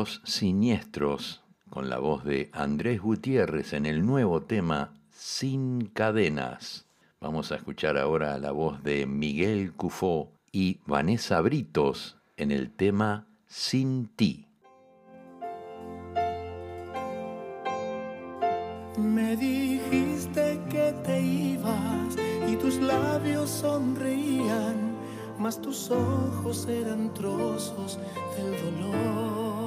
los 0.00 0.22
siniestros, 0.24 1.42
con 1.68 1.90
la 1.90 1.98
voz 1.98 2.24
de 2.24 2.48
Andrés 2.54 3.02
Gutiérrez 3.02 3.74
en 3.74 3.84
el 3.84 4.06
nuevo 4.06 4.40
tema 4.40 4.94
Sin 5.10 5.90
cadenas. 5.92 6.86
Vamos 7.20 7.52
a 7.52 7.56
escuchar 7.56 7.98
ahora 7.98 8.38
la 8.38 8.50
voz 8.50 8.82
de 8.82 9.04
Miguel 9.04 9.74
Cufó 9.74 10.32
y 10.50 10.78
Vanessa 10.86 11.42
Britos 11.42 12.16
en 12.38 12.50
el 12.50 12.70
tema 12.70 13.26
Sin 13.46 14.08
ti. 14.16 14.46
Me 18.96 19.36
dijiste 19.36 20.62
que 20.70 20.94
te 21.04 21.20
ibas 21.20 22.16
y 22.50 22.56
tus 22.56 22.76
labios 22.76 23.50
sonreían, 23.50 24.96
mas 25.38 25.60
tus 25.60 25.90
ojos 25.90 26.66
eran 26.68 27.12
trozos 27.12 27.98
del 28.38 28.52
dolor. 28.64 29.59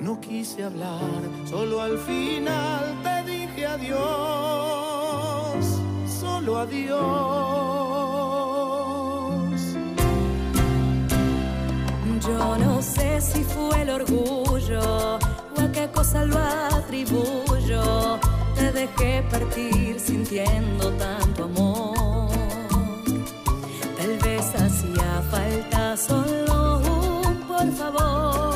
No 0.00 0.20
quise 0.20 0.62
hablar, 0.62 1.20
solo 1.44 1.82
al 1.82 1.98
final 1.98 3.02
te 3.02 3.22
dije 3.30 3.66
adiós, 3.66 3.96
solo 6.20 6.58
adiós. 6.58 6.98
Yo 12.20 12.56
no 12.58 12.80
sé 12.80 13.20
si 13.20 13.42
fue 13.42 13.82
el 13.82 13.90
orgullo 13.90 15.18
o 15.56 15.60
a 15.60 15.72
qué 15.72 15.88
cosa 15.92 16.24
lo 16.24 16.38
atribuyo. 16.38 18.20
Te 18.54 18.70
dejé 18.70 19.24
partir 19.30 19.98
sintiendo 19.98 20.92
tanto 20.92 21.44
amor. 21.44 22.28
Tal 23.96 24.16
vez 24.18 24.54
hacía 24.54 25.22
falta 25.28 25.96
solo 25.96 26.78
un 26.78 27.42
por 27.48 27.72
favor 27.72 28.47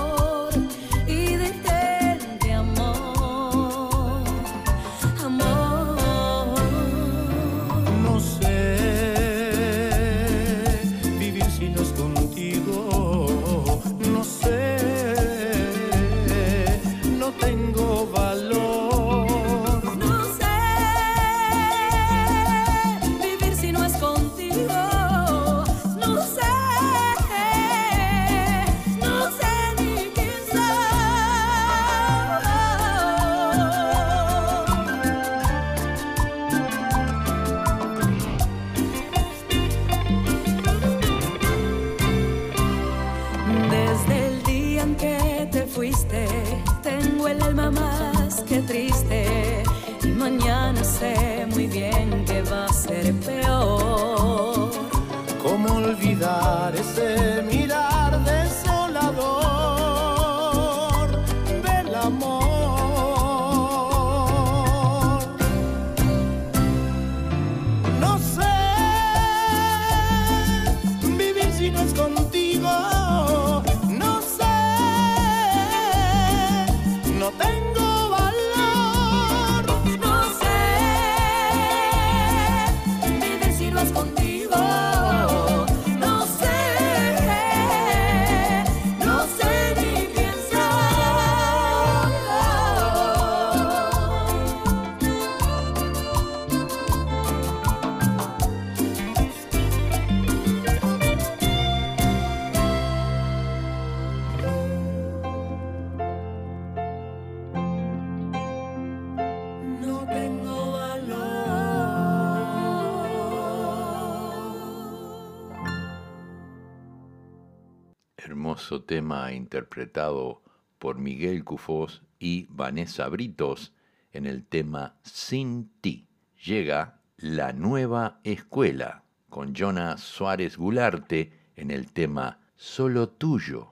hermoso 118.52 118.82
tema 118.82 119.32
interpretado 119.32 120.42
por 120.78 120.98
Miguel 120.98 121.42
Cufós 121.42 122.02
y 122.18 122.46
Vanessa 122.50 123.08
Britos 123.08 123.72
en 124.12 124.26
el 124.26 124.44
tema 124.44 124.96
Sin 125.02 125.70
ti. 125.80 126.06
Llega 126.44 127.00
La 127.16 127.54
Nueva 127.54 128.20
Escuela 128.24 129.04
con 129.30 129.54
Jonah 129.54 129.96
Suárez 129.96 130.58
Gularte 130.58 131.32
en 131.56 131.70
el 131.70 131.90
tema 131.92 132.40
Solo 132.54 133.08
Tuyo. 133.08 133.71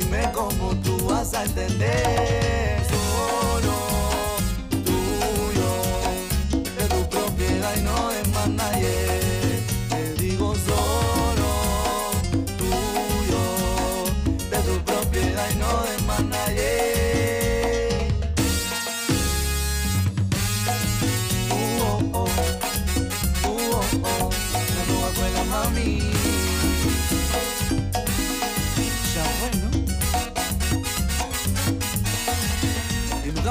dime 0.00 0.30
cómo 0.32 0.74
tú 0.82 1.06
vas 1.06 1.34
a 1.34 1.44
entender. 1.44 3.03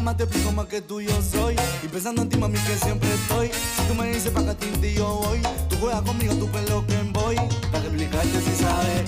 más 0.04 0.18
te 0.18 0.24
explico 0.24 0.52
más 0.52 0.68
que 0.68 0.82
tú 0.82 1.02
yo 1.02 1.22
soy. 1.22 1.56
Y 1.82 1.88
pensando 1.88 2.22
en 2.22 2.30
ti, 2.30 2.38
mami, 2.38 2.60
que 2.60 2.76
siempre 2.76 3.10
estoy. 3.14 3.50
Si 3.50 3.84
tú 3.88 3.96
me 3.96 4.12
dices 4.12 4.32
pa' 4.32 4.44
que 4.44 4.50
a 4.50 4.56
ti, 4.56 4.94
yo 4.94 5.22
voy. 5.24 5.42
Tú 5.70 5.78
juegas 5.78 6.02
conmigo, 6.02 6.36
tú 6.36 6.48
pelo 6.50 6.86
que 6.86 6.98
voy. 7.14 7.36
Para 7.72 7.86
explicarte 7.86 8.42
si 8.42 8.64
sabes 8.64 9.04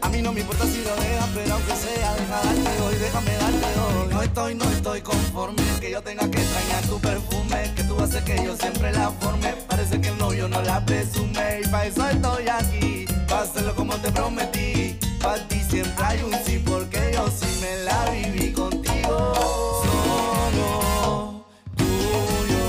A 0.00 0.08
mí 0.08 0.22
no 0.22 0.32
me 0.32 0.40
importa 0.40 0.64
si 0.64 0.82
lo 0.82 0.96
dejas, 0.96 1.28
pero 1.34 1.54
aunque 1.54 1.72
sea, 1.76 2.14
deja 2.14 2.36
darte 2.42 2.82
hoy, 2.82 2.94
déjame 2.96 3.32
darte 3.36 3.66
hoy. 3.80 4.08
No 4.10 4.22
estoy, 4.22 4.54
no 4.54 4.64
estoy 4.70 5.00
conforme. 5.02 5.62
Que 5.80 5.90
yo 5.90 6.02
tenga 6.02 6.28
que 6.30 6.40
extrañar 6.40 6.82
tu 6.84 6.98
perfume. 6.98 7.74
Que 7.76 7.82
tú 7.84 8.00
haces 8.00 8.22
que 8.22 8.36
yo 8.42 8.56
siempre 8.56 8.92
la 8.92 9.10
forme. 9.10 9.54
Parece 9.68 10.00
que 10.00 10.08
el 10.08 10.18
novio 10.18 10.48
no 10.48 10.62
la 10.62 10.84
presume. 10.84 11.60
Y 11.62 11.68
para 11.68 11.86
eso 11.86 12.08
estoy 12.08 12.48
aquí. 12.48 13.06
Páselo 13.28 13.74
como 13.74 13.94
te 13.96 14.10
prometí 14.12 14.85
para 15.26 15.48
ti 15.48 15.60
siempre 15.68 16.04
hay 16.04 16.22
un 16.22 16.32
sí 16.44 16.62
porque 16.64 17.10
yo 17.12 17.26
sí 17.28 17.58
me 17.60 17.82
la 17.82 18.10
viví 18.10 18.52
contigo. 18.52 19.32
Solo 19.82 21.44
tuyo, 21.76 22.64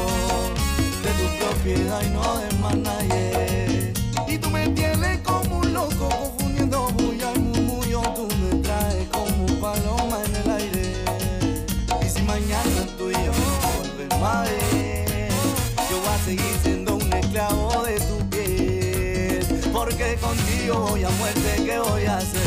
de 1.03 1.11
tu 1.19 1.25
propiedad 1.37 2.01
y 2.01 2.09
no 2.09 2.37
de 2.39 2.57
más 2.57 2.77
nadie. 2.77 3.93
Y 4.27 4.39
tú 4.39 4.49
me 4.49 4.67
tienes 4.69 5.19
como 5.19 5.59
un 5.59 5.71
loco 5.71 6.09
confundiendo 6.09 6.87
bulla 6.97 7.31
y 7.35 7.39
murmullo. 7.39 8.01
Tú 8.15 8.27
me 8.41 8.59
traes 8.63 9.07
como 9.09 9.45
un 9.45 9.55
paloma 9.61 10.17
en 10.25 10.35
el 10.35 10.49
aire. 10.59 10.85
Y 12.03 12.09
si 12.09 12.23
mañana 12.23 12.79
tú 12.97 13.11
y 13.11 13.13
yo 13.13 13.33
volvemos 13.77 14.29
a 14.33 14.41
ver, 14.41 15.29
yo 15.91 15.99
voy 15.99 16.09
a 16.09 16.17
seguir 16.25 16.55
siendo 16.63 16.95
un 16.95 17.13
esclavo 17.13 17.83
de 17.83 17.99
tu 17.99 18.17
piel. 18.31 19.45
Porque 19.71 20.17
contigo 20.19 20.87
voy 20.89 21.03
a 21.03 21.09
muerte, 21.11 21.63
¿qué 21.63 21.77
voy 21.77 22.05
a 22.05 22.17
hacer? 22.17 22.46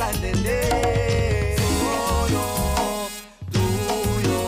a 0.00 0.10
entender. 0.10 1.56
Solo 1.58 3.08
tuyo 3.50 4.40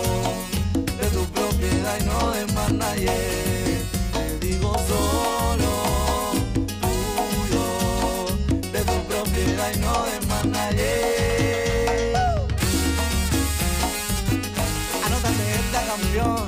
De 0.98 1.06
tu 1.08 1.24
propiedad 1.32 1.98
y 2.00 2.04
no 2.04 2.30
de 2.30 2.46
más 2.52 2.72
nadie. 2.72 3.12
Te 4.12 4.46
digo 4.46 4.74
solo 4.88 5.72
tuyo 6.80 7.66
De 8.72 8.80
tu 8.80 8.98
propiedad 9.08 9.72
y 9.74 9.78
no 9.78 10.04
de 10.04 10.26
más 10.26 10.44
nadie. 10.46 12.12
Anótate 15.04 15.44
esta 15.60 15.80
canción. 15.86 16.46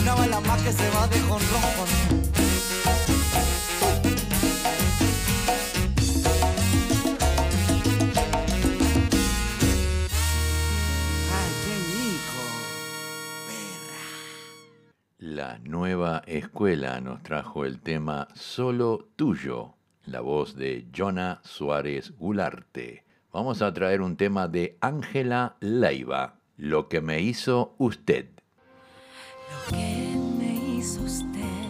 Una 0.00 0.14
bala 0.14 0.40
más 0.40 0.60
que 0.62 0.72
se 0.72 0.90
va 0.90 1.06
de 1.08 1.20
jonrón. 1.20 1.62
con 1.76 1.88
él 2.20 2.25
la 15.36 15.58
nueva 15.64 16.22
escuela 16.26 16.98
nos 17.02 17.22
trajo 17.22 17.66
el 17.66 17.78
tema 17.78 18.26
Solo 18.34 19.10
Tuyo, 19.16 19.74
la 20.06 20.22
voz 20.22 20.56
de 20.56 20.86
Jonah 20.96 21.42
Suárez 21.44 22.16
Gularte. 22.16 23.04
Vamos 23.34 23.60
a 23.60 23.70
traer 23.74 24.00
un 24.00 24.16
tema 24.16 24.48
de 24.48 24.78
Ángela 24.80 25.58
Leiva, 25.60 26.36
Lo 26.56 26.88
que 26.88 27.02
me 27.02 27.20
hizo 27.20 27.74
usted. 27.76 28.30
Lo 29.50 29.76
que 29.76 30.16
me 30.38 30.78
hizo 30.78 31.02
usted 31.02 31.68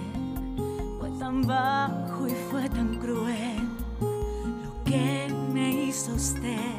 fue 1.00 1.10
tan 1.18 1.42
bajo 1.44 2.28
y 2.28 2.34
fue 2.48 2.68
tan 2.68 2.94
cruel. 3.00 3.68
Lo 4.00 4.84
que 4.84 5.26
me 5.52 5.86
hizo 5.86 6.14
usted 6.14 6.76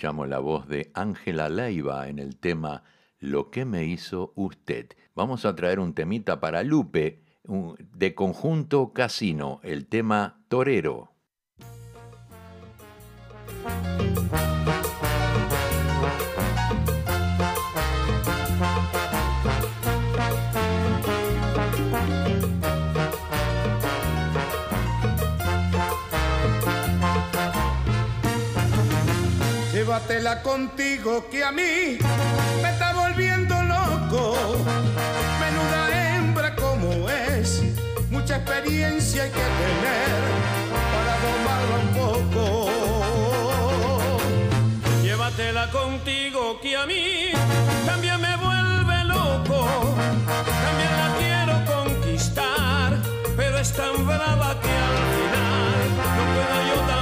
escuchamos 0.00 0.28
la 0.30 0.38
voz 0.38 0.66
de 0.66 0.90
Ángela 0.94 1.50
Leiva 1.50 2.08
en 2.08 2.18
el 2.18 2.38
tema 2.38 2.84
Lo 3.18 3.50
que 3.50 3.66
me 3.66 3.84
hizo 3.84 4.32
usted. 4.34 4.86
Vamos 5.14 5.44
a 5.44 5.54
traer 5.54 5.78
un 5.78 5.92
temita 5.92 6.40
para 6.40 6.62
Lupe 6.62 7.22
de 7.44 8.14
conjunto 8.14 8.94
Casino, 8.94 9.60
el 9.62 9.88
tema 9.88 10.42
Torero. 10.48 11.12
Llévatela 29.90 30.40
contigo 30.40 31.26
que 31.32 31.42
a 31.42 31.50
mí 31.50 31.98
me 32.62 32.70
está 32.70 32.92
volviendo 32.92 33.60
loco. 33.64 34.36
Menuda 35.40 36.14
hembra 36.14 36.54
como 36.54 37.10
es, 37.10 37.64
mucha 38.08 38.36
experiencia 38.36 39.24
hay 39.24 39.30
que 39.30 39.40
tener 39.40 40.20
para 40.94 41.14
domarla 41.26 41.76
un 41.82 41.90
poco. 41.98 42.70
Llévatela 45.02 45.68
contigo 45.72 46.60
que 46.60 46.76
a 46.76 46.86
mí 46.86 47.32
también 47.84 48.20
me 48.20 48.36
vuelve 48.36 49.04
loco. 49.06 49.66
También 50.66 50.92
la 51.02 51.16
quiero 51.18 51.64
conquistar, 51.66 52.96
pero 53.36 53.58
es 53.58 53.72
tan 53.72 54.06
brava 54.06 54.56
que 54.60 54.70
al 54.70 54.98
final 55.18 55.80
no 56.16 56.22
puedo 56.32 56.56
yo 56.68 56.99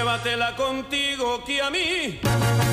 Llévatela 0.00 0.56
contigo 0.56 1.44
que 1.44 1.60
a 1.60 1.68
mí 1.68 2.18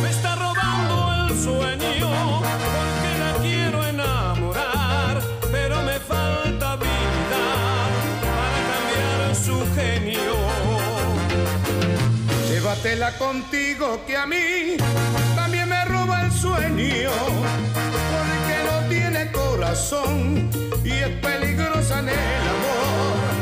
me 0.01 0.09
está 0.09 0.35
robando 0.35 1.27
el 1.27 1.37
sueño 1.37 2.39
porque 2.39 3.19
la 3.19 3.33
quiero 3.41 3.85
enamorar, 3.85 5.21
pero 5.51 5.81
me 5.81 5.99
falta 5.99 6.71
habilidad 6.71 7.89
para 8.21 8.59
cambiar 8.71 9.35
su 9.35 9.59
genio. 9.75 10.37
Llévatela 12.49 13.17
contigo 13.17 14.05
que 14.07 14.15
a 14.15 14.25
mí 14.25 14.77
también 15.35 15.67
me 15.67 15.83
roba 15.83 16.21
el 16.21 16.31
sueño, 16.31 17.11
porque 18.13 18.57
no 18.63 18.87
tiene 18.87 19.33
corazón 19.33 20.49
y 20.81 20.91
es 20.91 21.09
peligrosa 21.19 21.99
en 21.99 22.07
el 22.07 22.47
amor. 22.55 23.36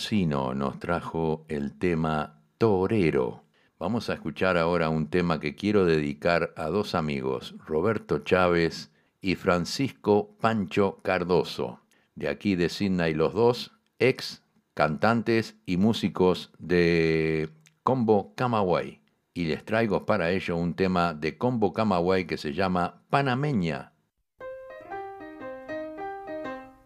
Casino 0.00 0.54
nos 0.54 0.78
trajo 0.78 1.44
el 1.48 1.78
tema 1.78 2.40
Torero. 2.56 3.44
Vamos 3.78 4.08
a 4.08 4.14
escuchar 4.14 4.56
ahora 4.56 4.88
un 4.88 5.10
tema 5.10 5.40
que 5.40 5.54
quiero 5.54 5.84
dedicar 5.84 6.54
a 6.56 6.68
dos 6.68 6.94
amigos, 6.94 7.54
Roberto 7.66 8.20
Chávez 8.20 8.90
y 9.20 9.34
Francisco 9.34 10.38
Pancho 10.40 11.00
Cardoso, 11.02 11.80
de 12.14 12.30
aquí 12.30 12.54
de 12.54 12.70
Sydney 12.70 13.12
los 13.12 13.34
dos, 13.34 13.72
ex 13.98 14.42
cantantes 14.72 15.56
y 15.66 15.76
músicos 15.76 16.50
de 16.58 17.50
Combo 17.82 18.32
Camagüey. 18.36 19.02
Y 19.34 19.44
les 19.44 19.66
traigo 19.66 20.06
para 20.06 20.30
ello 20.30 20.56
un 20.56 20.72
tema 20.72 21.12
de 21.12 21.36
Combo 21.36 21.74
Camagüey 21.74 22.26
que 22.26 22.38
se 22.38 22.54
llama 22.54 23.02
Panameña. 23.10 23.92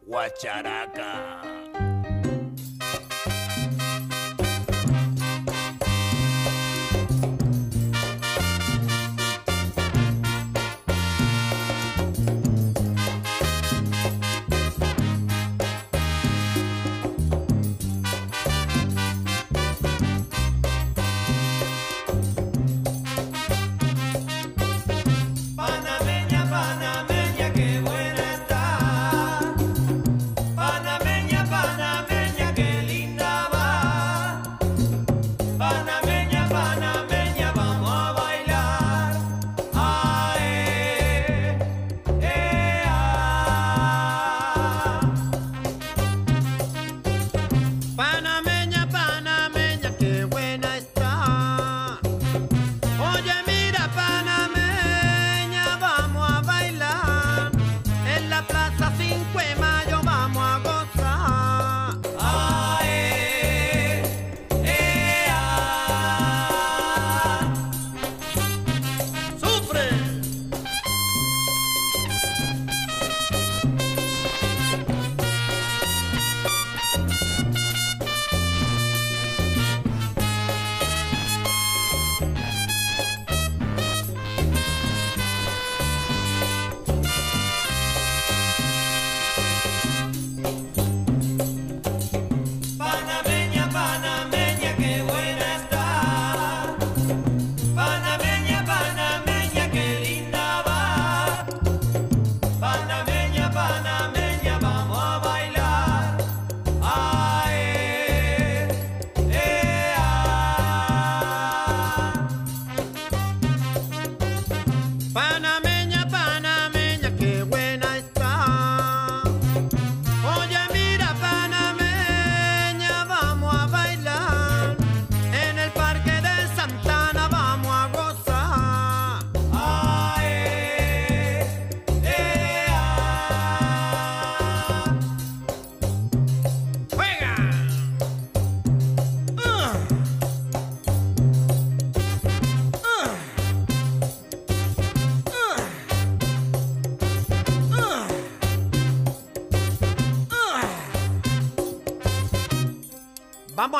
Guacharaca. 0.04 1.33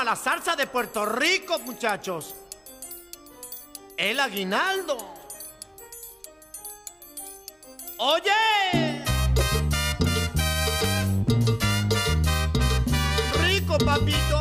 La 0.03 0.17
salsa 0.17 0.57
de 0.57 0.67
Puerto 0.67 1.05
Rico, 1.07 1.59
muchachos. 1.61 2.35
El 3.97 4.19
aguinaldo. 4.19 4.97
Oye. 7.99 9.05
Rico, 13.41 13.79
papito. 13.79 14.34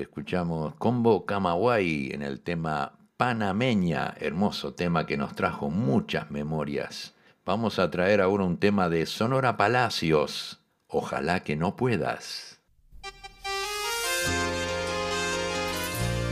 Escuchamos 0.00 0.74
Combo 0.76 1.26
Camagüey 1.26 2.10
en 2.12 2.22
el 2.22 2.40
tema 2.40 2.98
Panameña, 3.16 4.14
hermoso 4.20 4.74
tema 4.74 5.06
que 5.06 5.16
nos 5.16 5.34
trajo 5.34 5.70
muchas 5.70 6.30
memorias. 6.30 7.14
Vamos 7.44 7.78
a 7.78 7.90
traer 7.90 8.20
ahora 8.20 8.44
un 8.44 8.58
tema 8.58 8.88
de 8.88 9.06
Sonora 9.06 9.56
Palacios. 9.56 10.60
Ojalá 10.88 11.44
que 11.44 11.56
no 11.56 11.76
puedas. 11.76 12.60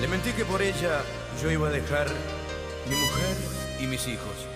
Le 0.01 0.09
mentí 0.09 0.33
que 0.33 0.45
por 0.45 0.61
ella 0.61 1.01
yo 1.43 1.51
iba 1.51 1.69
a 1.69 1.71
dejar 1.71 2.07
mi 2.89 2.97
mujer 2.97 3.37
y 3.81 3.87
mis 3.87 4.07
hijos. 4.07 4.47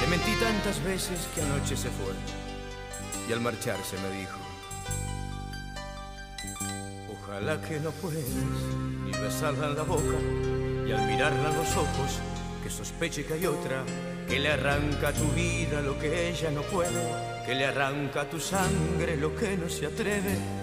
Le 0.00 0.06
mentí 0.06 0.32
tantas 0.40 0.82
veces 0.84 1.28
que 1.34 1.42
anoche 1.42 1.76
se 1.76 1.88
fue 1.90 2.14
y 3.28 3.32
al 3.32 3.40
marcharse 3.40 3.96
me 3.98 4.10
dijo, 4.16 4.38
ojalá 7.28 7.60
que 7.60 7.78
no 7.80 7.90
puedas 7.90 8.24
ni 9.04 9.12
besarla 9.12 9.66
en 9.66 9.76
la 9.76 9.82
boca 9.82 10.18
y 10.86 10.92
al 10.92 11.06
mirarla 11.06 11.50
a 11.50 11.52
los 11.52 11.76
ojos 11.76 12.20
que 12.62 12.70
sospeche 12.70 13.24
que 13.24 13.34
hay 13.34 13.46
otra 13.46 13.84
que 14.26 14.38
le 14.38 14.50
arranca 14.50 15.08
a 15.08 15.12
tu 15.12 15.26
vida 15.32 15.80
lo 15.82 15.98
que 15.98 16.30
ella 16.30 16.50
no 16.50 16.62
puede, 16.62 17.02
que 17.46 17.54
le 17.54 17.66
arranca 17.66 18.22
a 18.22 18.30
tu 18.30 18.40
sangre 18.40 19.16
lo 19.16 19.34
que 19.34 19.56
no 19.56 19.68
se 19.68 19.86
atreve 19.86 20.57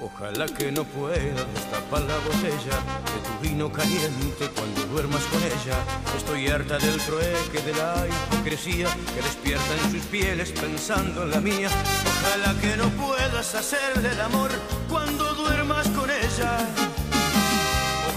Ojalá 0.00 0.46
que 0.46 0.72
no 0.72 0.82
pueda 0.84 1.44
destapar 1.54 2.02
la 2.02 2.18
botella 2.18 2.76
de 3.12 3.20
tu 3.26 3.48
vino 3.48 3.72
caliente 3.72 4.50
cuando 4.54 4.82
duermas 4.86 5.22
con 5.24 5.40
ella. 5.42 5.78
Estoy 6.16 6.48
harta 6.48 6.78
del 6.78 7.00
trueque, 7.00 7.60
de 7.64 7.72
la 7.74 8.06
hipocresía 8.06 8.88
que 9.14 9.22
despierta 9.22 9.74
en 9.84 9.92
sus 9.92 10.04
pieles 10.06 10.50
pensando 10.50 11.22
en 11.22 11.30
la 11.30 11.40
mía. 11.40 11.68
Ojalá 11.70 12.60
que 12.60 12.76
no 12.76 12.88
puedas 12.90 13.54
hacerle 13.54 14.10
el 14.10 14.20
amor 14.20 14.50
cuando 14.88 15.32
duermas 15.34 15.88
con 15.88 16.10
ella. 16.10 16.58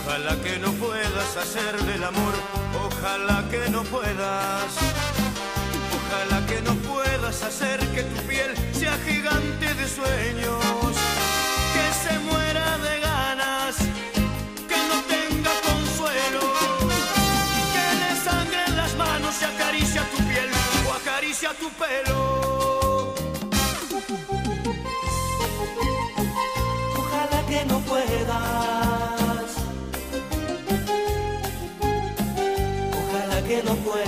Ojalá 0.02 0.36
que 0.42 0.58
no 0.58 0.72
puedas 0.74 1.38
hacerle 1.38 1.96
el 1.96 2.04
amor, 2.04 2.34
ojalá 2.86 3.48
que 3.52 3.70
no 3.70 3.84
puedas. 3.84 4.66
Ojalá 5.98 6.46
que 6.48 6.62
no 6.62 6.74
puedas 6.76 7.44
hacer 7.44 7.80
que 7.90 8.04
tu 8.04 8.22
piel 8.28 8.56
sea 8.74 8.98
gigante 9.06 9.74
de 9.76 9.88
sueños 9.88 10.88
tu 21.54 21.70
pelo. 21.72 23.14
Ojalá 26.98 27.46
que 27.48 27.66
no 27.66 27.80
puedas, 27.80 29.52
ojalá 32.94 33.42
que 33.48 33.64
no 33.64 33.76
puedas. 33.76 34.07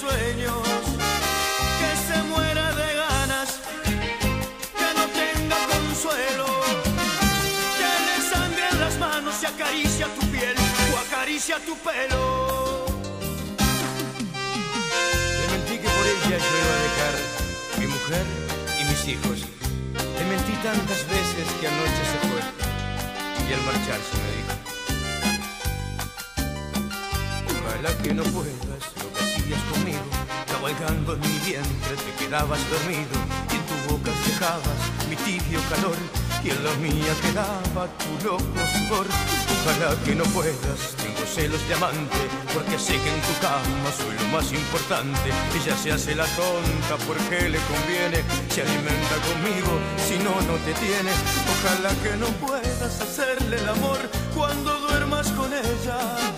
Sueños, 0.00 0.62
que 1.80 1.90
se 2.06 2.22
muera 2.32 2.72
de 2.72 2.88
ganas, 2.94 3.48
que 4.78 4.88
no 4.98 5.04
tenga 5.20 5.58
consuelo, 5.74 6.46
que 7.78 7.90
le 8.06 8.16
sangre 8.32 8.64
en 8.72 8.80
las 8.80 8.96
manos 8.98 9.34
y 9.42 9.46
acaricia 9.46 10.06
tu 10.18 10.26
piel 10.32 10.56
o 10.92 10.98
acaricia 11.06 11.56
tu 11.66 11.74
pelo. 11.86 12.86
Le 15.38 15.46
mentí 15.52 15.76
que 15.82 15.88
por 15.96 16.06
ella 16.12 16.36
yo 16.46 16.52
iba 16.62 16.74
a 16.78 16.82
dejar 16.88 17.14
mi 17.78 17.86
mujer 17.86 18.24
y 18.80 18.84
mis 18.84 19.02
hijos. 19.12 19.38
Le 20.18 20.24
mentí 20.32 20.54
tantas 20.62 21.00
veces 21.08 21.46
que 21.60 21.68
anoche 21.68 22.02
se 22.12 22.18
fue 22.28 22.42
y 23.48 23.52
al 23.52 23.62
marcharse 23.62 24.14
me 24.22 24.30
dijo, 24.36 24.60
que 28.02 28.14
no 28.14 28.22
puedas 28.22 28.54
lo 29.02 29.12
que 29.12 29.20
hacías 29.24 29.62
conmigo, 29.72 29.89
cabalgando 30.60 31.14
en 31.14 31.20
mi 31.20 31.38
vientre 31.38 31.96
te 31.96 32.24
quedabas 32.24 32.60
dormido 32.68 33.16
y 33.50 33.56
en 33.56 33.64
tu 33.64 33.92
boca 33.92 34.10
dejabas 34.26 34.80
mi 35.08 35.16
tibio 35.16 35.58
calor 35.70 35.96
y 36.44 36.50
en 36.50 36.64
la 36.64 36.72
mía 36.76 37.12
quedaba 37.22 37.88
tu 37.96 38.26
loco 38.26 38.60
sudor. 38.72 39.06
Ojalá 39.60 39.96
que 40.04 40.14
no 40.14 40.24
puedas, 40.24 40.80
tengo 40.96 41.24
celos 41.26 41.66
de 41.66 41.74
amante, 41.74 42.20
porque 42.52 42.78
sé 42.78 42.92
que 42.92 43.08
en 43.08 43.20
tu 43.22 43.34
cama 43.40 43.88
soy 43.96 44.14
lo 44.20 44.36
más 44.36 44.52
importante. 44.52 45.30
Ella 45.56 45.76
se 45.76 45.92
hace 45.92 46.14
la 46.14 46.26
tonta 46.36 46.96
porque 47.06 47.48
le 47.48 47.58
conviene, 47.72 48.20
se 48.50 48.62
alimenta 48.62 49.16
conmigo, 49.28 49.72
si 49.96 50.16
no, 50.18 50.34
no 50.48 50.56
te 50.64 50.72
tiene. 50.74 51.12
Ojalá 51.54 51.90
que 52.02 52.16
no 52.16 52.26
puedas 52.46 53.00
hacerle 53.00 53.56
el 53.56 53.68
amor 53.68 53.98
cuando 54.34 54.78
duermas 54.80 55.28
con 55.32 55.52
ella. 55.52 56.29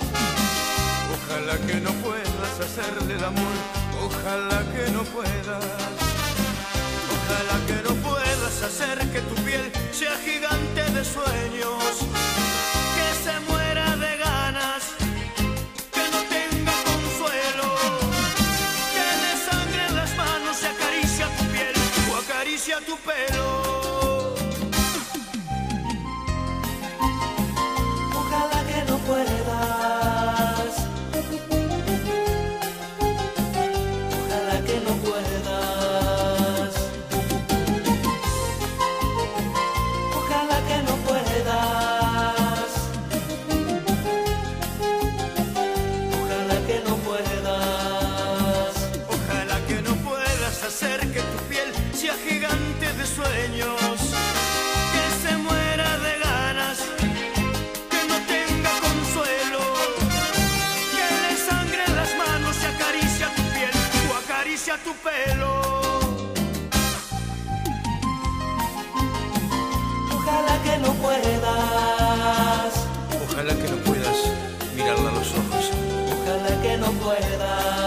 Ojalá 1.53 1.67
que 1.67 1.81
no 1.81 1.93
puedas 2.01 2.61
hacerle 2.61 3.15
el 3.15 3.25
amor, 3.25 3.57
ojalá 4.01 4.63
que 4.73 4.91
no 4.91 5.03
puedas. 5.05 5.65
Ojalá 7.15 7.57
que 7.67 7.75
no 7.87 7.95
puedas 7.97 8.63
hacer 8.63 8.99
que 9.11 9.21
tu 9.21 9.35
piel 9.45 9.71
sea 9.93 10.17
gigante 10.25 10.83
de 10.83 11.05
sueños, 11.05 11.99
que 12.97 13.09
se 13.23 13.39
que 70.63 70.79
no 70.79 70.93
puedas. 70.95 72.73
Ojalá 73.25 73.55
que 73.55 73.69
no 73.69 73.77
puedas 73.79 74.17
mirarla 74.77 75.11
a 75.11 75.13
los 75.13 75.31
ojos, 75.33 75.71
Ojalá 76.13 76.63
que 76.63 76.77
no 76.77 76.91
puedas. 76.93 77.82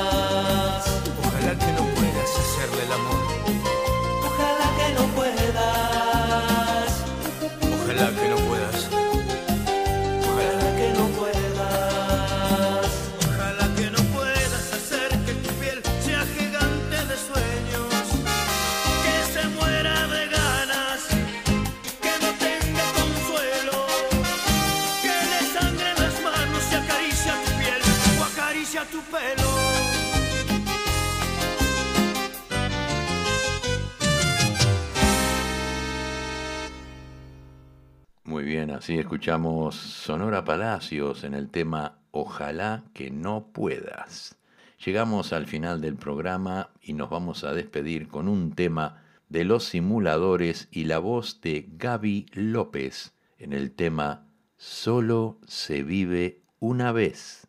Así 38.86 39.00
escuchamos 39.00 39.74
Sonora 39.74 40.46
Palacios 40.46 41.24
en 41.24 41.34
el 41.34 41.50
tema 41.50 41.98
Ojalá 42.12 42.84
que 42.94 43.10
no 43.10 43.48
puedas. 43.52 44.38
Llegamos 44.86 45.34
al 45.34 45.48
final 45.48 45.82
del 45.82 45.96
programa 45.96 46.70
y 46.84 46.94
nos 46.94 47.10
vamos 47.10 47.44
a 47.44 47.54
despedir 47.54 48.08
con 48.08 48.28
un 48.28 48.52
tema 48.54 49.02
de 49.28 49.44
los 49.44 49.64
simuladores 49.64 50.68
y 50.70 50.84
la 50.84 51.00
voz 51.00 51.42
de 51.42 51.68
Gaby 51.68 52.28
López 52.34 53.16
en 53.40 53.54
el 53.54 53.72
tema 53.72 54.28
Solo 54.56 55.40
se 55.48 55.82
vive 55.82 56.44
una 56.60 56.92
vez. 56.92 57.48